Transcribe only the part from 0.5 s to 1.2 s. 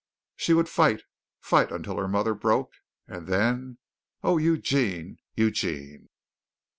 would fight,